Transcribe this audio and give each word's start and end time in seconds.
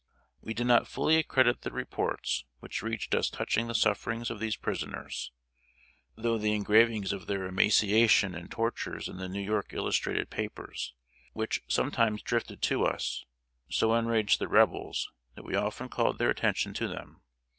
We 0.41 0.55
did 0.55 0.65
not 0.65 0.87
fully 0.87 1.17
accredit 1.17 1.61
the 1.61 1.69
reports 1.71 2.43
which 2.59 2.81
reached 2.81 3.13
us 3.13 3.29
touching 3.29 3.67
the 3.67 3.75
sufferings 3.75 4.31
of 4.31 4.39
these 4.39 4.55
prisoners, 4.55 5.31
though 6.15 6.39
the 6.39 6.55
engravings 6.55 7.13
of 7.13 7.27
their 7.27 7.45
emaciation 7.45 8.33
and 8.33 8.49
tortures 8.49 9.07
in 9.07 9.17
the 9.17 9.29
New 9.29 9.43
York 9.43 9.73
illustrated 9.73 10.31
papers, 10.31 10.95
which 11.33 11.61
sometimes 11.67 12.23
drifted 12.23 12.63
to 12.63 12.83
us, 12.83 13.25
so 13.69 13.93
enraged 13.93 14.39
the 14.39 14.47
Rebels, 14.47 15.11
that 15.35 15.45
we 15.45 15.53
often 15.53 15.87
called 15.87 16.17
their 16.17 16.31
attention 16.31 16.73
to 16.73 16.87
them. 16.87 17.21